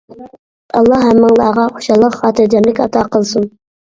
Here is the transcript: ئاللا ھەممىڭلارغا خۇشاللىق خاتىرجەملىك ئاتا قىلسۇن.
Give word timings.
ئاللا 0.77 0.95
ھەممىڭلارغا 1.01 1.65
خۇشاللىق 1.75 2.15
خاتىرجەملىك 2.21 2.81
ئاتا 2.87 3.05
قىلسۇن. 3.17 3.47